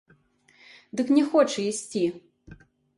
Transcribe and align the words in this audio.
Дык 1.01 1.07
не 1.19 1.23
хоча 1.29 1.59
ісці. 1.69 2.05